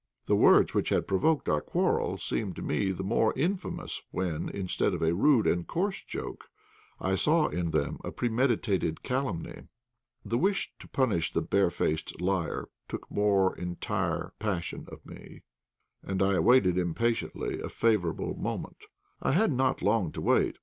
The 0.25 0.35
words 0.35 0.73
which 0.73 0.89
had 0.89 1.07
provoked 1.07 1.47
our 1.47 1.61
quarrel 1.61 2.17
seemed 2.17 2.55
to 2.55 2.63
me 2.63 2.91
the 2.91 3.03
more 3.03 3.37
infamous 3.37 4.01
when, 4.09 4.49
instead 4.49 4.95
of 4.95 5.03
a 5.03 5.13
rude 5.13 5.45
and 5.45 5.67
coarse 5.67 6.03
joke, 6.03 6.49
I 6.99 7.13
saw 7.13 7.49
in 7.49 7.69
them 7.69 7.99
a 8.03 8.11
premeditated 8.11 9.03
calumny. 9.03 9.67
The 10.25 10.39
wish 10.39 10.73
to 10.79 10.87
punish 10.87 11.31
the 11.31 11.43
barefaced 11.43 12.19
liar 12.19 12.69
took 12.87 13.11
more 13.11 13.55
entire 13.55 14.33
possession 14.39 14.87
of 14.91 15.05
me, 15.05 15.43
and 16.01 16.23
I 16.23 16.33
awaited 16.33 16.79
impatiently 16.79 17.61
a 17.61 17.69
favourable 17.69 18.35
moment. 18.35 18.85
I 19.21 19.33
had 19.33 19.51
not 19.51 19.77
to 19.81 19.85
wait 20.19 20.19
long. 20.45 20.53